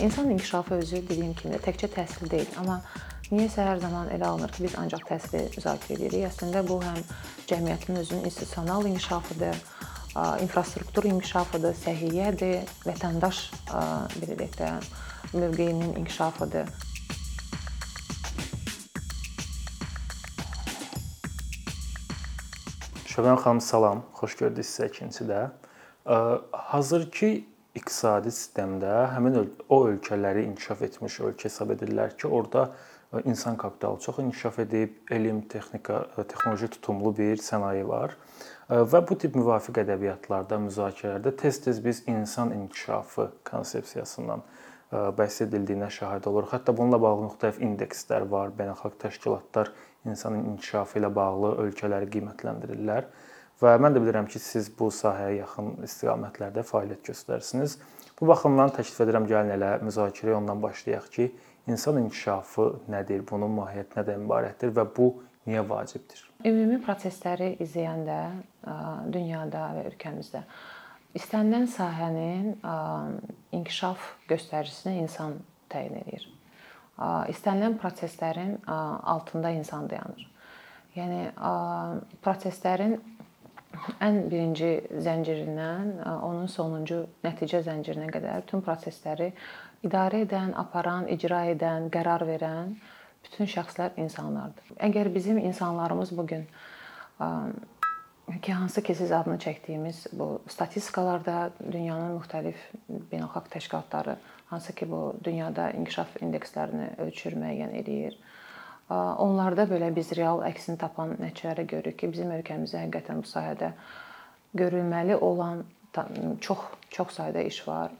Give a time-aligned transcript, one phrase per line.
[0.00, 2.82] İnsan inkişafı özü dediyim kimi təkcə təhsil deyil, amma
[3.30, 6.26] niyəsə hər zaman elə alınır ki, biz ancaq təhsili müzakirə edirik.
[6.28, 7.00] Əslində bu həm
[7.48, 9.56] cəmiyyətin özünün institusional inkişafıdır,
[10.44, 13.40] infrastruktur inkişafıdır, səhiyyədir, vətəndaş
[14.20, 14.70] belə deyək də
[15.32, 16.68] mövqeyinin inkişafıdır.
[23.16, 25.44] Şöbən xanım salam, xoş gördük sizə ikincidə.
[26.52, 32.70] Hazırki iqtisadi sistemdə həmin o ölkələri inkişaf etmiş ölkə hesab edirlər ki, orada
[33.24, 38.16] insan kapitalı çox inkişaf edib, elm, texnika, texnoloji tutumlu bir sənaye var.
[38.68, 44.42] Və bu tip müvafiq ədəbiyyatlarda, müzakirələrdə tez-tez biz insan inkişafı konsepsiyasından
[44.90, 46.50] bəhs edildiyinə şahid oluruq.
[46.56, 49.70] Hətta bununla bağlı müxtəlif indekslər var, beynəlxalq təşkilatlar
[50.06, 53.08] insanın inkişafı ilə bağlı ölkələri qiymətləndirirlər.
[53.62, 57.78] Və mən də bilirəm ki, siz bu sahəyə yaxın istiqamətlərdə fəaliyyət göstərirsiniz.
[58.20, 61.30] Bu baxımdan təklif edirəm gəlin elə müzakirəyə ondan başlayaq ki,
[61.72, 65.08] insan inkişafı nədir, bunun mahiyyəti nədən ibarətdir və bu
[65.48, 66.20] niyə vacibdir?
[66.44, 68.20] Ümumi prosesləri izləyəndə
[69.14, 70.44] dünyada və ölkəmizdə
[71.16, 72.54] istənilən sahənin
[73.56, 75.38] inkişaf göstəricisini insan
[75.72, 76.26] təyin edir.
[77.32, 80.28] İstənilən proseslərin altında insan dayanır.
[80.96, 81.22] Yəni
[82.24, 82.96] proseslərin
[84.02, 84.70] ən birinci
[85.04, 89.32] zəncirindən onun sonuncu nəticə zəncirinə qədər bütün prosesləri
[89.86, 92.76] idarə edən, aparan, icra edən, qərar verən
[93.26, 94.76] bütün şəxslər insanlardır.
[94.88, 96.46] Əgər bizim insanlarımız bu gün
[98.42, 102.62] ki, hansı ki siz adını çəkdiyimiz bu statistikalarda dünyanın müxtəlif
[103.12, 108.18] beynəlxalq təşkilatları hansı ki bu dünyada inkişaf indekslərini ölçür, müəyyən eləyir
[108.88, 113.72] Onlarda belə biz real əksini tapan nəticələrə görürük ki, bizim ölkəmizdə həqiqətən bu sahədə
[114.54, 115.64] görülməli olan
[116.40, 116.58] çox
[116.94, 117.90] çox sayda iş var.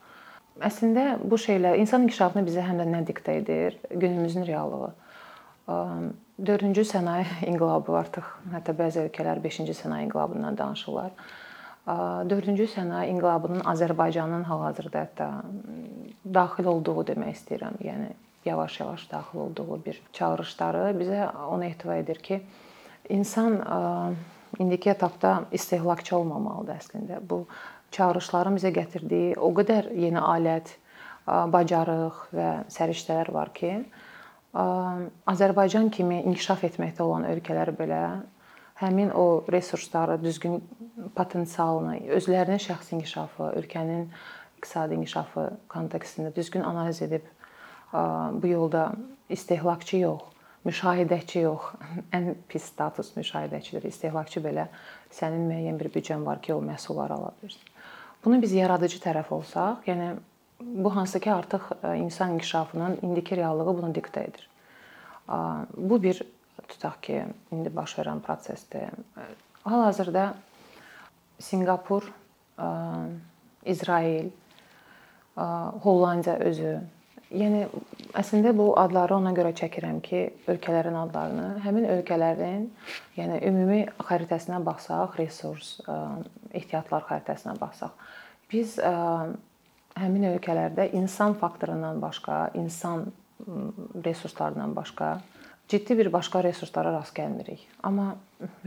[0.62, 3.78] Əslində bu şeylər insan inkişafını bizə həm də nə diktə edir?
[3.90, 4.92] Günümüzün reallığı.
[5.66, 11.10] 4-cü sənaye inqilabı artıq hətta bəzi ölkələr 5-ci sənaye inqilabından danışırlar.
[11.86, 15.28] 4-cü sənaye inqilabının Azərbaycanın hal-hazırda hətta
[16.38, 17.76] daxil olduğu demək istəyirəm.
[17.82, 18.08] Yəni
[18.46, 22.42] yavaş-yavaş daxil olduğu bir çağırışları bizə onu ehtiva edir ki,
[23.08, 23.60] insan
[24.58, 27.20] indiki etapda istehlakçı olmamalıdır əslində.
[27.30, 27.46] Bu
[27.90, 30.76] çağırışların bizə gətirdiyi o qədər yeni alət,
[31.26, 33.72] bacarıq və səriştələr var ki,
[35.26, 38.00] Azərbaycan kimi inkişaf etməkdə olan ölkələr belə
[38.80, 40.60] həmin o resursları, düzgün
[41.16, 44.06] potensialını, özlərinin şəxsi inkişafı, ölkənin
[44.56, 47.24] iqtisadi inkişafı kontekstində düzgün analiz edib
[47.92, 48.92] bu yolda
[49.28, 50.22] istehlakçı yox,
[50.66, 51.72] müşahidəçi yox.
[52.12, 53.86] Ən pis status müşahidəçidir.
[53.86, 54.66] İstehlakçı belə
[55.14, 57.74] sənin müəyyən bir büdcən var ki, o məhsulları ala bilirsən.
[58.24, 60.16] Bunu biz yaradıcı tərəf olsaq, yəni
[60.60, 61.60] bu hansı ki artıq
[61.96, 64.48] insan inkişafının indiki reallığı bunu diktə edir.
[65.76, 66.22] Bu bir
[66.68, 68.90] tutaq ki, indi baş verən prosesdir.
[69.64, 70.34] Hal-hazırda
[71.38, 72.12] Sinqapur,
[73.64, 74.30] İsrail,
[75.82, 76.80] Hollandiya özü
[77.34, 77.64] Yəni
[78.14, 80.20] əslində bu adları ona görə çəkirəm ki,
[80.52, 82.68] ölkələrin adlarını, həmin ölkələrin,
[83.18, 85.72] yəni ümumi xəritəsinə baxsaq, resurs,
[86.54, 88.06] ehtiyatlar xəritəsinə baxsaq,
[88.52, 93.08] biz həmin ölkələrdə insan faktorundan başqa, insan
[94.04, 95.16] resurslarından başqa
[95.68, 97.66] ciddi bir başqa resurslara rast gəlmirik.
[97.82, 98.16] Amma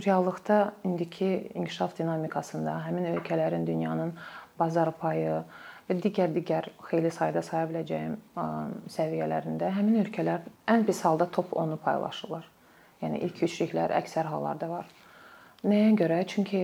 [0.06, 4.14] reallıqda indiki inkişaf dinamikasında həmin ölkələrin dünyanın
[4.60, 5.44] bazar payı,
[5.90, 8.16] və digər-digər xeyli sayda saya biləcəyim
[8.94, 12.46] səviyyələrində həmin ölkələr ən pis halda top 10-u paylaşırlar.
[13.02, 14.86] Yəni ilk üçlüklər əksər hallarda var.
[15.66, 16.22] Nəyə görə?
[16.30, 16.62] Çünki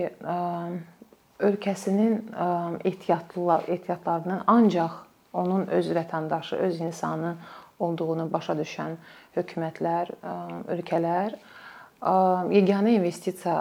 [1.42, 2.30] ölkəsinin
[2.84, 5.02] ehtiyatlı ehtiyatlarından ancaq
[5.36, 7.34] onun öz vətəndaşı, öz insanı
[7.78, 8.94] olduğunu başa düşən
[9.34, 10.14] hökumətlər,
[10.72, 11.34] ölkələr
[12.54, 13.56] yeganə investisiya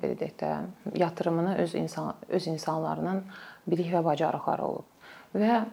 [0.00, 0.54] belə deyək də
[1.02, 3.24] yatırımını öz insan öz insanlarının
[3.66, 4.91] bilik və bacarıqları olub.
[5.32, 5.64] Və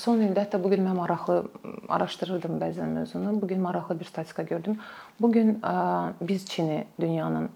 [0.00, 1.42] son ildə hətta bu gün mən maraqlı
[1.92, 3.34] araşdırırdım bəzən mövzunu.
[3.42, 4.78] Bu gün maraqlı bir statistika gördüm.
[5.20, 5.62] Bu gün
[6.20, 7.50] biz Çini dünyanın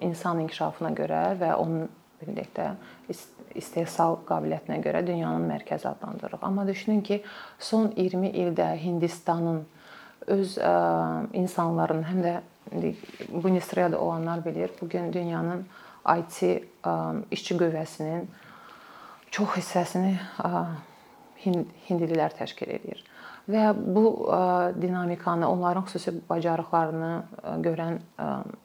[0.00, 1.88] insan inkişafına görə və onun
[2.20, 2.66] belə deyək də
[3.56, 6.44] istehsal qabiliyyətinə görə dünyanın mərkəzi adlandırırıq.
[6.44, 7.22] Amma düşünün ki,
[7.58, 9.64] son 20 ildə Hindistanın
[10.26, 10.58] öz
[11.32, 12.34] insanların həm də
[13.32, 15.66] bu industriyada olanlar bilir, bu gün dünyanın
[16.18, 16.42] IT
[17.30, 18.26] işçi qüvvəsinin
[19.36, 20.16] çox hissəsini
[21.44, 23.04] hindlilər təşkil edir.
[23.46, 24.06] Və bu
[24.80, 27.12] dinamikanı, onların xüsusi bacarıqlarını
[27.62, 28.00] görən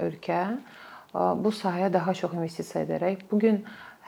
[0.01, 0.41] ölkə
[1.13, 3.59] bu sahəyə daha çox investisiya edərək bu gün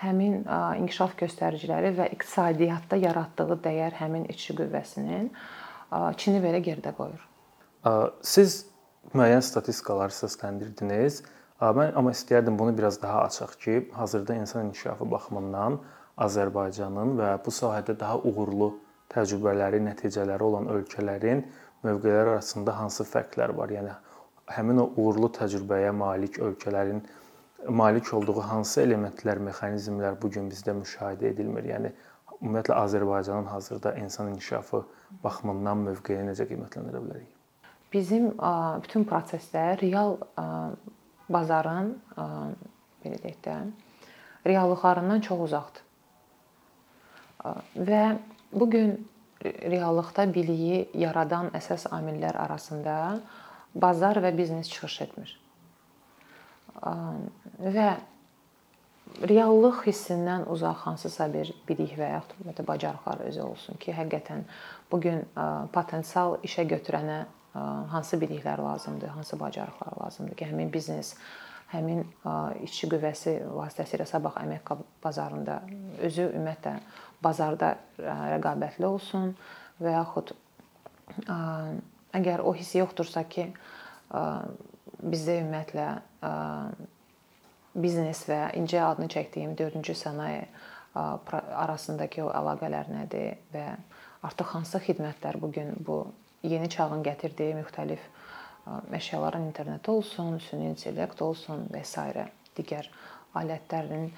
[0.02, 0.42] həmin
[0.80, 5.30] inkişaf göstəriciləri və iqtisadiyyatda yaratdığı dəyər həmin içki qüvvəsinin
[6.18, 7.22] Çini belə geridə qoyur.
[8.26, 8.64] Siz
[9.14, 11.22] müəyyən statistikalar səsləndirdiniz.
[11.62, 15.78] Mən amma istəyərdim bunu biraz daha açaq ki, hazırda insan inkişafı baxımından
[16.22, 18.70] Azərbaycanın və bu sahədə daha uğurlu
[19.14, 21.44] təcrübələri, nəticələri olan ölkələrin
[21.84, 23.74] mövqeləri arasında hansı fərqlər var?
[23.74, 23.94] Yəni
[24.54, 27.02] həmin o uğurlu təcrübəyə malik ölkələrin
[27.70, 31.66] malik olduğu hansı elementlər, mexanizmlər bu gün bizdə müşahidə edilmir?
[31.72, 31.94] Yəni
[32.42, 34.84] ümumiyyətlə Azərbaycanın hazırda insan inkişafı
[35.24, 37.32] baxımından mövqeyini necə qiymətləndirə bilərik?
[37.94, 38.32] Bizim
[38.84, 40.18] bütün proseslər real
[41.30, 41.94] bazarın
[43.04, 43.58] belə deyək də
[44.46, 45.83] reallıqlarından çox uzaqdır.
[47.76, 48.04] Və
[48.54, 48.96] bu gün
[49.44, 53.20] reallıqda biliyi yaradan əsas amillər arasında
[53.76, 55.36] bazar və biznes çıxış etmir.
[56.84, 57.90] Və
[59.30, 64.46] reallıq hissindən uzaq hansısa bir bilik və yaxud ümumiyyətlə bacarıqlar özü olsun ki, həqiqətən
[64.92, 65.26] bu gün
[65.76, 67.24] potensial işə götürənə
[67.92, 71.16] hansı biliklər lazımdır, hansı bacarıqlar lazımdır ki, həmin biznes,
[71.74, 72.04] həmin
[72.64, 74.74] işçi qüvvəsi vasitəsilə sabah əmək
[75.04, 75.60] bazarında
[76.06, 76.76] özü ümumiyyətlə
[77.24, 79.34] bazarda rəqabətli olsun
[79.82, 80.34] və yaxud
[82.14, 83.48] əgər o hiss yoxdursa ki,
[85.04, 85.88] bizdə ümumiyyətlə
[87.74, 90.46] biznes və incə adını çəkdiyim 4-cü sənaye
[90.94, 93.66] arasındakı o əlaqələr nədir və
[94.24, 96.04] artıq hansı xidmətlər bu gün bu
[96.44, 98.04] yeni çağın gətirdiyi müxtəlif
[98.66, 102.00] əşyaların interneti olsun, süni intellekt olsun və s.
[102.58, 102.88] digər
[103.34, 104.12] alətlərin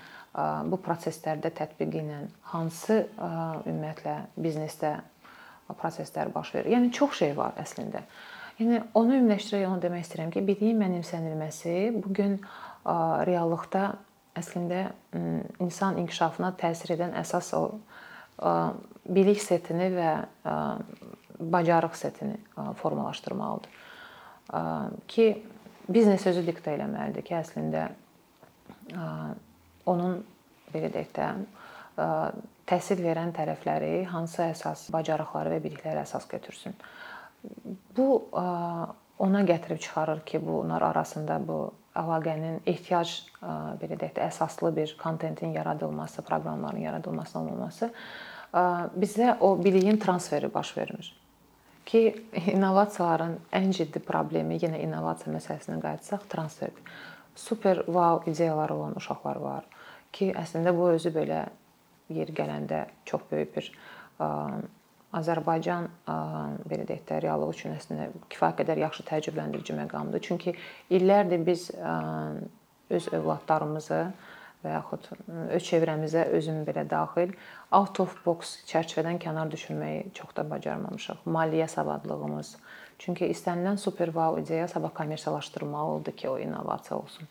[0.69, 2.21] bu proseslərdə tətbiqi ilə
[2.51, 4.97] hansı ümumiyyətlə biznesdə
[5.79, 6.73] proseslər baş verir.
[6.75, 8.03] Yəni çox şey var əslində.
[8.59, 12.37] Yəni onu ümumiləşdirərək onu demək istəyirəm ki, biliyin mənimsənilməsi bu gün
[12.85, 13.87] reallıqda
[14.35, 14.91] əslində
[15.63, 17.63] insan inkişafına təsir edən əsas o
[19.07, 20.11] bilik setini və
[21.39, 22.37] bacarıq setini
[22.81, 23.83] formalaşdırmalıdır.
[25.07, 25.27] Ki
[25.89, 27.87] biznes özü diktə eləməlidir ki, əslində
[29.85, 30.19] onun
[30.73, 31.29] belə deyək də
[32.69, 36.75] təhsil verən tərəfləri hansı əsas bacarıqları və bilikləri əsas götürsün.
[37.97, 38.07] Bu
[39.19, 41.59] ona gətirib çıxarır ki, bunlar arasında bu
[41.95, 43.13] əlaqənin ehtiyac
[43.81, 47.93] belə deyək də əsaslı bir kontentin yaradılması, proqramların yaradılması olmaması
[48.95, 51.24] bizdə o biliyin transferi baş vermir.
[51.85, 52.01] Ki
[52.53, 56.95] innovasiyaların ən ciddi problemi yenə innovasiya məsələsinə qayıtsaq transferdir.
[57.35, 59.67] Super wow ideyaları olan uşaqlar var
[60.15, 61.43] ki, əslində bu özü belə
[62.15, 63.71] yer gələndə çox böyük bir
[65.15, 65.87] Azərbaycan
[66.67, 70.23] belə deyək də reallıq üçün əslində kifayət qədər yaxşı təcrübələndirici məqamdır.
[70.25, 70.55] Çünki
[70.89, 71.69] illərdir biz
[72.89, 74.01] öz övladlarımızı
[74.65, 77.35] və yaxud öz çevrəmizə özüm belə daxil
[77.71, 81.23] out of box çərçivədən kənar düşürməyi çox da bacarmamışıq.
[81.29, 82.55] Maliyyə savadlığımız.
[82.99, 87.27] Çünki istənilən super wow ideya sabah kommersiyalaşdırılmalıdır ki, o innovasiya olsun.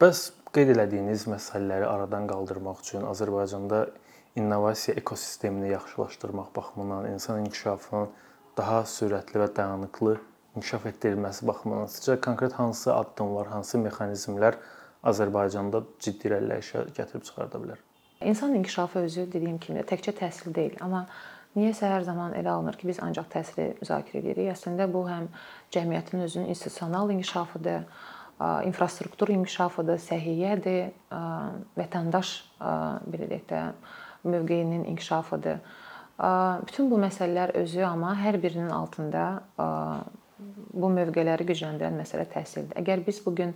[0.00, 3.88] Bəs qeyd elədiyiniz məsələləri aradan qaldırmaq üçün Azərbaycanda
[4.36, 8.10] innovasiya ekosistemini yaxşılaşdırmaq baxımından, insan inkişafının
[8.56, 10.16] daha sürətli və dayanıqlı
[10.56, 14.58] inkişaf etdirilməsi baxımından sizcə konkret hansı addımlar, hansı mexanizmlər
[15.06, 17.80] Azərbaycanda ciddi irəliləyişə gətirib çıxarda bilər?
[18.20, 21.06] İnsan inkişafı özü dediyim kimi təkcə təhsil deyil, amma
[21.56, 24.50] niyəsə hər zaman elə alınır ki, biz ancaq təhsili müzakirə edirik.
[24.52, 25.30] Əslində bu həm
[25.72, 27.86] cəmiyyətin özünün institusional inkişafıdır,
[28.68, 30.92] infrastruktur inkişafıdır, səhiyyədir,
[31.80, 33.64] vətəndaş belə deyək də
[34.24, 35.58] mövqeyinin inkişafıdır.
[36.68, 39.24] Bütün bu məsələlər özü amma hər birinin altında
[40.72, 42.76] bu mövqeləri gücləndirən məsələ təhsildir.
[42.80, 43.54] Əgər biz bu gün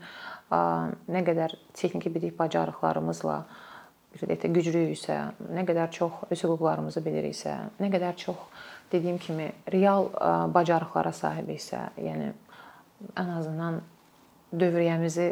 [0.51, 3.39] nə qədər texniki bilik bacarıqlarımızla
[4.15, 5.17] də güclüyüksə,
[5.51, 8.39] nə qədər çox öz hüquqlarımızı biliriksə, nə qədər çox
[8.93, 10.07] dediyim kimi real
[10.55, 12.31] bacarıqlara sahibiksə, yəni
[13.19, 13.81] ən azından
[14.55, 15.29] dövriyyəmizi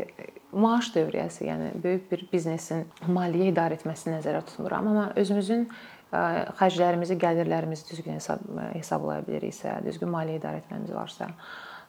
[0.53, 5.69] maaş dövriyyəsi, yəni böyük bir biznesin maliyyə idarə etməsini nəzərdə tutmuram, amma özümüzün
[6.13, 8.43] xərclərimizi, gəlirlərimizi düzgün hesab
[8.75, 11.31] hesablaya biliriksə, düzgün maliyyə idarə etməmiz varsa,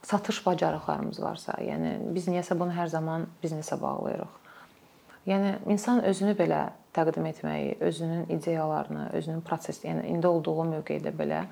[0.04, 4.40] satış bacarıqlarımız varsa, yəni biz niyəsə bunu hər zaman biznesə bağlayırıq.
[5.28, 6.60] Yəni insan özünü belə
[6.96, 11.44] təqdim etməyi, özünün ideyalarını, özünün proses, yəni indi olduğu mövqedə belə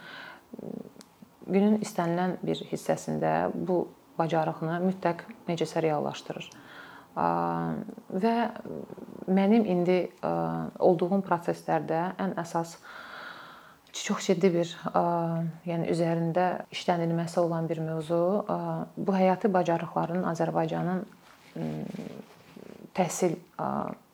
[1.46, 3.86] günün istənilən bir hissəsində bu
[4.18, 6.50] bacarığını mütləq necəsə reallaşdırır.
[7.16, 8.36] Və
[9.28, 12.76] mənim indi olduğum proseslərdə ən əsas
[13.92, 14.70] çox ciddi bir,
[15.68, 18.20] yəni üzərində işlənilməsi olan bir mövzu
[18.96, 21.04] bu həyati bacarıqların Azərbaycanın
[22.96, 23.36] təhsil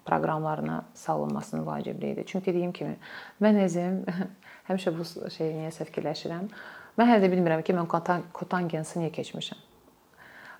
[0.08, 2.24] proqramlarına salınmasının vacibliyidir.
[2.24, 2.96] Çünki dediyim kimi
[3.42, 4.02] mən özüm
[4.68, 6.50] həmişə bu şeyi niyə fikirləşirəm.
[6.98, 7.86] Mən hələ də bilmirəm ki, mən
[8.34, 9.67] kotangensi niyə keçmişəm.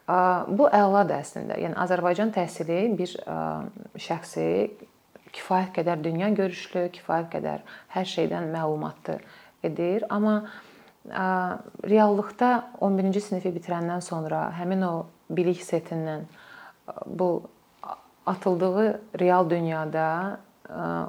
[0.08, 1.58] Bu əladır əslində.
[1.60, 3.12] Yəni Azərbaycan təhsili bir
[4.00, 4.46] şəxsi
[5.36, 9.18] kifayət qədər dünya görüşlü, kifayət qədər hər şeydən məlumatlı
[9.68, 10.40] edir, amma
[11.88, 12.48] reallıqda
[12.84, 14.92] 11-ci sinifi bitirəndən sonra həmin o
[15.28, 16.24] bilik setindən
[17.06, 17.42] bu
[18.28, 18.88] atıldığı
[19.20, 20.06] real dünyada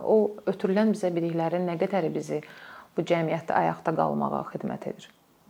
[0.04, 2.42] o ötürülən bizə biliklərin nə qədəri bizi
[2.96, 5.10] bu cəmiyyətdə ayaqda qalmağa xidmət edir.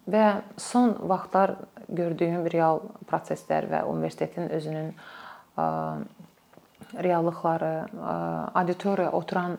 [0.09, 0.25] Və
[0.57, 1.55] son vaxtlar
[1.89, 4.93] gördüyüm real proseslər və universitetin özünün
[7.05, 7.73] reallıqları,
[8.57, 9.57] auditoriyaya oturan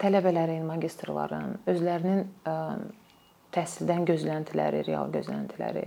[0.00, 2.24] tələbələrin, magistrların özlərinin
[3.56, 5.84] təhsildən gözləntiləri, real gözləntiləri.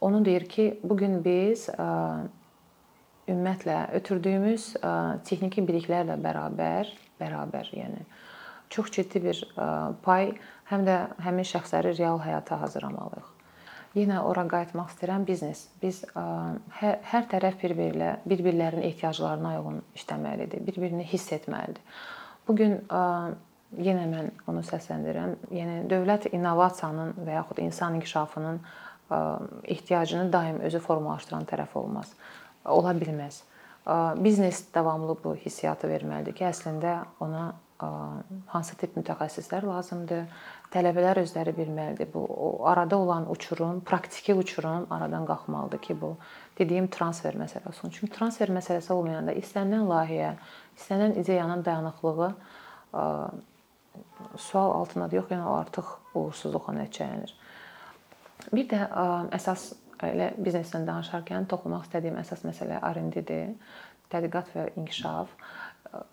[0.00, 1.68] Onu deyir ki, bu gün biz
[3.28, 4.72] ümumiyyətlə ötürdüyümüz
[5.28, 6.88] texniki biliklərlə bərabər,
[7.20, 8.00] bərabər, yəni
[8.70, 9.42] çox ciddi bir
[10.04, 10.32] pay
[10.70, 13.36] həm də həmin şəxsləri real həyata hazırlamalıyıq.
[13.98, 15.64] Yenə ora qayıtmaq istəyirəm, biznes.
[15.82, 21.82] Biz hər, hər tərəf bir-birilə, bir-birlərinin ehtiyaclarına uyğun işləməlidir, bir-birini hiss etməlidir.
[22.46, 22.76] Bu gün
[23.78, 25.34] yenə mən onu səsləndirirəm.
[25.54, 28.60] Yəni dövlət innovasiyanın və yaxud insan inkişafının
[29.64, 32.12] ehtiyacını daim özü formalaşdıran tərəf olmaz.
[32.64, 33.42] Ola bilməz.
[34.22, 37.48] Biznes davamlı bu hissiyatı verməlidir ki, əslində ona
[38.50, 40.26] hansı tip mütəxəssislər lazımdır.
[40.70, 42.08] Tələbələr özləri bilməlidir.
[42.12, 42.22] Bu
[42.68, 46.16] arada olan uçurum, praktiki uçurum aradan qalxmalıdır ki, bu
[46.58, 47.90] dediyim transfer məsələsi olsun.
[47.90, 50.32] Çünki transfer məsələsi olmayanda istənilən layihə,
[50.78, 52.32] istənilən ideyanın dayanıqlığı
[54.36, 55.16] sual altındadır.
[55.22, 57.34] Yox, yəni artıq uğursuzluqla nəticələnir.
[58.54, 58.86] Bir də
[59.36, 59.72] əsas
[60.06, 63.56] elə biznesdən danışarkən toxunmaq istədiyim əsas məsələ R&D-dir.
[64.10, 65.34] Tədqiqat və inkişaf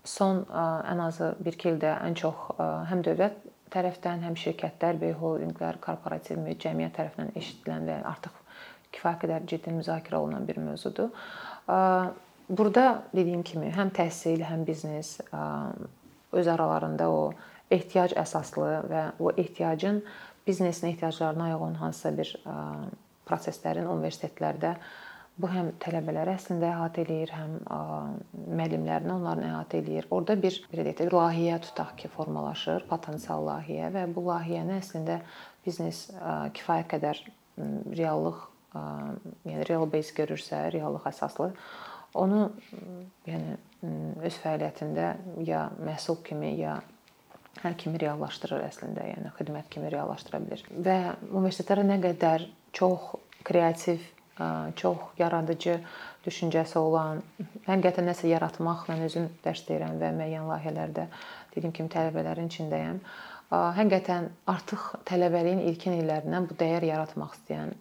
[0.04, 2.58] son ən azı 1-2 ildə ən çox
[2.90, 3.38] həm dövlət
[3.74, 8.38] tərəfdən, həm şirkətlər, böyük holdinqlər, korporativ cəmiyyət tərəfindən eşidilən və artıq
[8.96, 11.12] kifayət qədər ciddi müzakirə olunan bir mövzudur.
[12.48, 15.18] Burada dediyim kimi həm təhsil, həm biznes
[16.32, 17.34] öz aralarında o
[17.72, 20.00] ehtiyac əsaslı və o ehtiyacın
[20.48, 22.32] biznesin ehtiyaclarına uyğun hansısa bir
[23.28, 24.78] proseslərin universitetlərdə
[25.38, 27.58] Bu həm tələbələri əslində əhatə eləyir, həm
[28.58, 30.08] müəllimlərini onların əhatə eləyir.
[30.14, 35.20] Orda bir belə deyək də layihə tutaq ki, formalaşır, potensial layihə və bu layihəni əslində
[35.66, 36.08] biznes
[36.58, 37.22] kifayət qədər
[38.00, 38.42] reallıq,
[39.46, 41.52] yəni real base görürsə, reallıq əsaslı
[42.18, 42.48] onu
[43.28, 43.56] yəni
[44.26, 45.08] öz fəaliyyətində
[45.46, 46.80] ya məhsul kimi, ya
[47.64, 50.66] hər kimi reallaşdırır əslində, yəni xidmət kimi reallaşdıra bilər.
[50.72, 50.98] Və
[51.30, 53.16] universitetlərə nə qədər çox
[53.48, 54.04] kreativ
[54.76, 55.80] çox yaradıcı
[56.26, 57.24] düşüncəsi olan,
[57.68, 61.08] həqiqətən nəsə yaratmaq mən özüm dərs deyirəm və müəyyən layihələrdə
[61.56, 63.02] dediyim kimi tələbələrin içindəyəm.
[63.50, 67.74] Həqiqətən artıq tələbəliyin ilkin illərindən bu dəyər yaratmaq istəyən,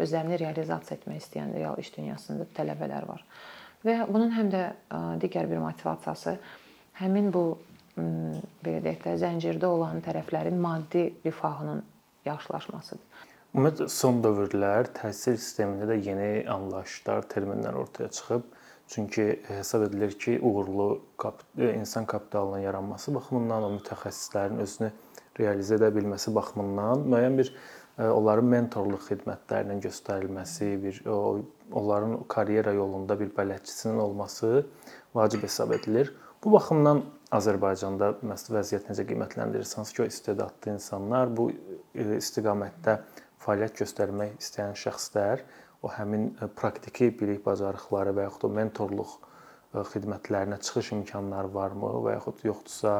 [0.00, 3.24] özlərini realizasiya etmək istəyən real iş dünyasında tələbələr var.
[3.84, 4.64] Və bunun həm də
[5.20, 6.38] digər bir motivasiyası
[7.00, 7.44] həmin bu
[8.64, 11.82] belə deyək də zəncirdə olan tərəflərin maddi rifahının
[12.24, 13.04] yaxşılaşmasıdır.
[13.50, 18.44] Ümumiyyətlə son dövrlər təhsil sistemində də yeni anlayışlar, terminlər ortaya çıxıb.
[18.86, 21.00] Çünki hesab edilir ki, uğurlu
[21.58, 24.90] e, insan kapitalının yaranması baxımından, o mütəxəssislərin özünü
[25.38, 33.16] realizə edə bilməsi baxımından müəyyən bir e, onların mentorluq xidmətlərinin göstərilməsi, bir onların karyera yolunda
[33.20, 34.66] bir bələdçisinin olması
[35.14, 36.12] vacib hesab edilir.
[36.44, 37.02] Bu baxımdan
[37.34, 43.00] Azərbaycanda məsəl vəziyyət necə qiymətləndirirsiniz ki, o istedadlı insanlar bu e, istiqamətdə
[43.44, 45.44] fəaliyyət göstərmək istəyən şəxslər
[45.82, 51.94] o həmin e, praktiki bilik bacarıqları və yaxud da mentorluq e, xidmətlərinə çıxış imkanları varmı
[52.06, 52.94] və yaxud yoxdursa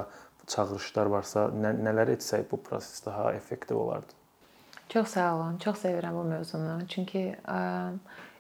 [0.51, 4.17] çağırışlar varsa nə, nələr etsək bu proses daha effektiv olardı?
[4.91, 5.59] Çox sağ olun.
[5.63, 6.81] Çox sevirəm bu mövzunu.
[6.89, 7.21] Çünki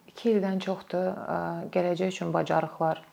[0.08, 1.12] 2 ildən çoxdur
[1.70, 3.04] gələcək üçün bacarıqlar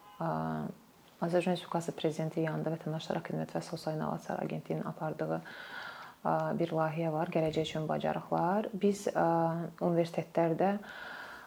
[1.21, 5.41] Azərbaycan Respublikası prezidenti yanında Vətəndaşlara Xidmət və Sosial İnnovasiya Agentliyinin apardığı
[6.59, 8.69] bir layihə var, gələcək üçün bacarıqlar.
[8.73, 9.07] Biz
[9.81, 10.73] universitetlərdə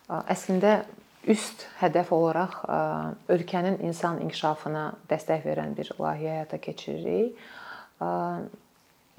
[0.08, 0.84] əslində
[1.28, 2.62] üst hədəf olaraq
[3.28, 7.36] ölkənin insan inkişafına dəstək verən bir layihə həyata keçiririk.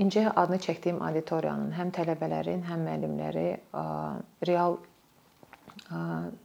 [0.01, 3.49] İncə adını çəkdiyim auditoriyanın həm tələbələrin, həm müəllimləri
[4.49, 4.79] real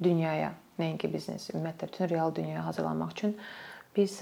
[0.03, 3.37] dünyaya, nəinki biznes, ümumiyyətlə bütün real dünyaya hazırlanmaq üçün
[3.97, 4.21] biz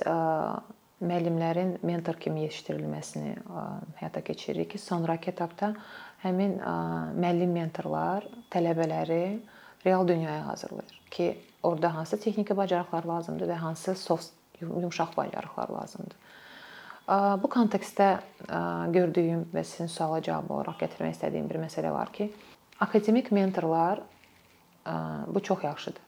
[1.03, 3.35] müəllimlərin mentor kimi yetişdirilməsini
[3.99, 5.73] həyata keçiririk ki, sonrakı etapda
[6.23, 6.61] həmin
[7.19, 9.41] müəllim mentorlar tələbələri
[9.85, 11.27] real dünyaya hazırlayır ki,
[11.63, 16.17] orada hansı texniki bacarıqlar lazımdır və hansı soft yumşaq bacarıqlar lazımdır.
[17.43, 18.09] Bu kontekstdə
[18.95, 22.31] gördüyüm və sizin suala cavab olaraq gətirmək istədiyim bir məsələ var ki,
[22.81, 24.01] akademik mentorlar
[25.29, 26.01] bu çox yaxşıdır.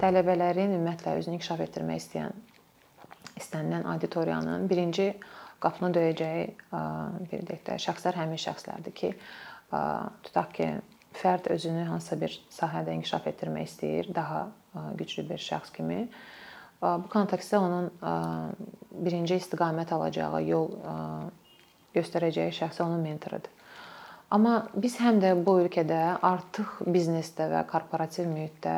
[0.00, 2.34] Tələbələrin ümumiyyətlə özünü inkişaf etdirmək istəyən
[3.40, 5.12] istənilən auditoriyanın birinci
[5.60, 6.44] qapını döyəcəyi
[7.30, 9.12] bir deyək də şəxslər həmin şəxslərdir ki,
[10.26, 10.70] tutaq ki,
[11.20, 14.46] fərd özünü hansısa bir sahədə inkişaf etdirmək istəyir, daha
[14.98, 16.04] güclü bir şəxs kimi.
[16.80, 17.90] Bu kontekstdə onun
[19.04, 20.70] birinci istiqamət alacağı yol
[21.96, 23.50] göstərəcəyi şəxs onun mentorudur.
[24.30, 28.76] Amma biz həm də bu ölkədə artıq biznesdə və korporativ mühitdə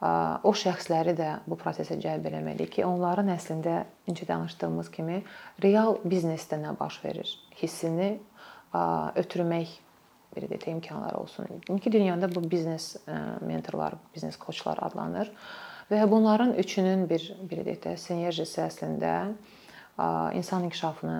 [0.00, 5.22] o şəxsləri də bu prosesə cəlb etməliyik ki, onların əslində necə danışdığımız kimi
[5.62, 7.28] real biznesdə nə baş verir
[7.60, 8.14] hissini
[8.72, 9.76] ötürmək
[10.36, 11.46] bir də imkanları olsun.
[11.68, 12.96] İndiki dünyada bu biznes
[13.40, 15.32] mentorlar, biznes koçlar adlanır
[15.90, 19.32] və bunların üçünün bir bir deyək də sinerjisi əslində
[20.32, 21.18] insan inkişafını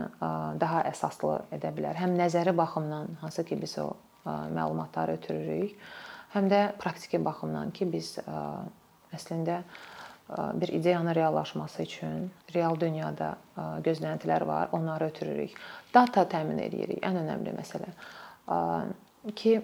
[0.60, 1.98] daha əsaslı edə bilər.
[1.98, 3.90] Həm nəzəri baxımdan, hansı ki biz o
[4.26, 5.76] məlumatları ötürürük,
[6.34, 8.18] həm də praktiki baxımdan ki, biz
[9.14, 9.62] əslində
[10.30, 13.32] bir ideyanın reallaşması üçün real dünyada
[13.82, 15.56] gözləntilər var, onları ötürürük.
[15.94, 17.90] Data təmin edirik, ən önəmli məsələ.
[19.34, 19.56] ki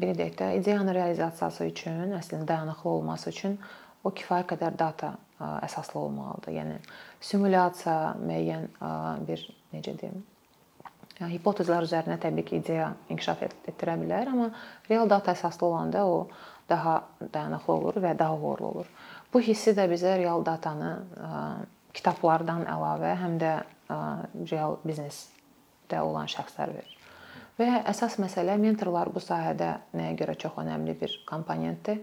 [0.00, 3.58] belə deyək də, ideyanın realizasiyası üçün, əslində dayanıqlı olması üçün
[4.04, 6.52] o kifayət qədər data əsaslı olmalıdır.
[6.56, 6.76] Yəni
[7.20, 8.68] simulyasiya, müəyyən
[9.28, 9.44] bir
[9.74, 10.22] necə deyim,
[11.20, 14.48] yəni hipotezlər üzərinə təbii ki, ideya inkişaf etdirə bilər, amma
[14.88, 16.22] real data əsaslı olanda o
[16.70, 18.88] daha dayanıqlı olur və daha uğurlu olur.
[19.32, 20.94] Bu hissi də bizə real datanı
[21.92, 23.52] kitablardan əlavə həm də
[24.50, 26.96] real biznesdə olan şəxslər verir.
[27.58, 32.00] Və əsas məsələ mentorlar bu sahədə nəyə görə çox önəmli bir komponentdir.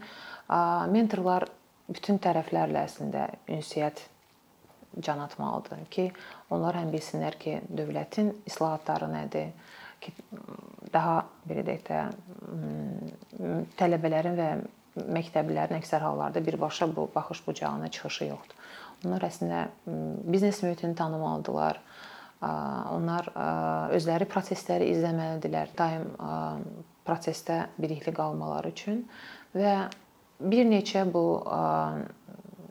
[0.94, 1.48] Mentorlar
[1.88, 4.04] bütün tərəflərlə əslində ünsiyyət
[5.02, 6.12] can atmalıdır ki,
[6.54, 9.54] onlar həm bilsinlər ki, dövlətin islahatları nədir,
[10.02, 10.14] ki,
[10.94, 12.02] daha belə deyək də
[13.80, 14.50] tələbələrin və
[14.98, 18.70] məktəblilərin əksər hallarda birbaşa bu baxış bucağına çıxışı yoxdur.
[19.06, 21.82] Onlar əslində biznes mühitini tanımalıdırlar
[22.42, 23.32] Onlar
[23.98, 25.72] özləri prosesləri izləməlidirlər.
[25.78, 26.06] Daim
[27.08, 29.02] prosesdə bilikli qalmaları üçün
[29.58, 29.88] və
[30.40, 31.24] bir neçə bu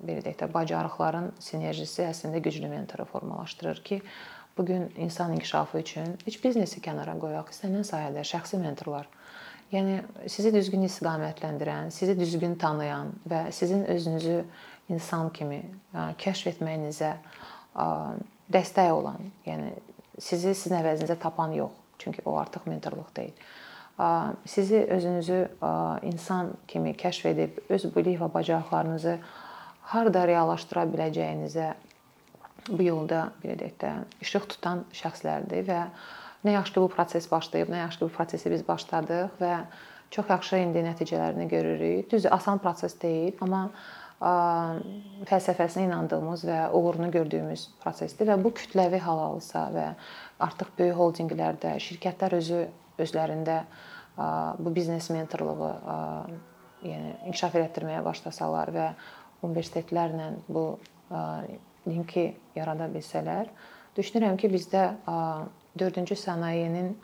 [0.02, 4.02] belə deyək də bacarıqların sinerjisi əslində güclü mentoru formalaşdırır ki,
[4.58, 9.08] bu gün insan inkişafı üçün heç biznesi kənara qoyaq, istənilən sahədə şəxsi mentorlar
[9.74, 9.98] Yəni
[10.30, 14.44] sizi düzgün istiqamətləndirən, sizi düzgün tanıyan və sizin özünüzü
[14.94, 15.58] insan kimi
[16.22, 17.16] kəşf etməyinizə
[18.54, 19.72] dəstək olan, yəni
[20.22, 23.34] sizi sizin əvəzinizə tapan yox, çünki o artıq mentorluq deyil.
[24.46, 25.40] Sizi özünüzü
[26.12, 29.18] insan kimi kəşf edib öz bilik və bacarıqlarınızı
[29.92, 31.72] harda reallaşdıra biləcəyinizə
[32.68, 33.92] bu yolda belə deyək də
[34.24, 35.82] işıq tutan şəxslərdir və
[36.46, 39.52] nə yaxşı ki bu proses başlayıb, nə yaxşı ki bu prosesi biz başladıq və
[40.14, 42.10] çox yaxşı indi nəticələrini görürük.
[42.10, 43.68] Düzdür, asan proses deyil, amma
[45.28, 49.90] fəlsəfəsinə inandığımız və uğurunu gördüyümüz prosesdir və bu kütləvi hal alsa və
[50.46, 52.62] artıq böyük holdinqlərdə şirkətlər özü
[53.02, 53.58] özlərində
[54.58, 55.74] bu biznes mentorluğu
[56.86, 58.88] yəni inkişaf etdirməyə başlasalar və
[59.42, 60.64] universitetlərlə bu
[61.86, 63.50] linki yarada bilsələr,
[63.96, 64.84] düşünürəm ki, bizdə
[65.78, 66.94] 4-cü sənayenin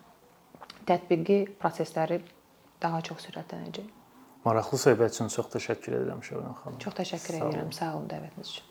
[0.89, 2.23] tətbiqi prosesləri
[2.83, 3.89] daha çox sürətlənəcək.
[4.43, 6.79] Maraqlı söhbət üçün çox təşəkkür edirəm Şövran xanım.
[6.83, 7.71] Çox təşəkkür Sağ edirəm.
[7.79, 8.65] Sağ olun dəvətiniz üçün.